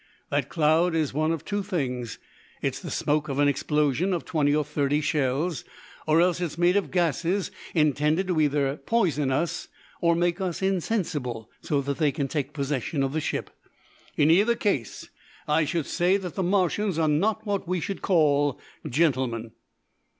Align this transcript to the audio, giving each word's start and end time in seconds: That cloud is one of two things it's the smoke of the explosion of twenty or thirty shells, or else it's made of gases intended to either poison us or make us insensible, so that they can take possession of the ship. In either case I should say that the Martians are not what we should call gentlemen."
That 0.31 0.49
cloud 0.49 0.95
is 0.95 1.13
one 1.13 1.31
of 1.31 1.45
two 1.45 1.61
things 1.61 2.17
it's 2.59 2.79
the 2.79 2.89
smoke 2.89 3.29
of 3.29 3.37
the 3.37 3.45
explosion 3.45 4.13
of 4.13 4.25
twenty 4.25 4.55
or 4.55 4.63
thirty 4.65 4.99
shells, 4.99 5.63
or 6.07 6.19
else 6.21 6.41
it's 6.41 6.57
made 6.57 6.75
of 6.75 6.89
gases 6.89 7.51
intended 7.75 8.25
to 8.25 8.41
either 8.41 8.77
poison 8.77 9.29
us 9.31 9.67
or 10.01 10.15
make 10.15 10.41
us 10.41 10.63
insensible, 10.63 11.51
so 11.61 11.81
that 11.81 11.99
they 11.99 12.11
can 12.11 12.27
take 12.27 12.51
possession 12.51 13.03
of 13.03 13.13
the 13.13 13.21
ship. 13.21 13.51
In 14.17 14.31
either 14.31 14.55
case 14.55 15.07
I 15.47 15.65
should 15.65 15.85
say 15.85 16.17
that 16.17 16.33
the 16.33 16.41
Martians 16.41 16.97
are 16.97 17.07
not 17.07 17.45
what 17.45 17.67
we 17.67 17.79
should 17.79 18.01
call 18.01 18.59
gentlemen." 18.89 19.51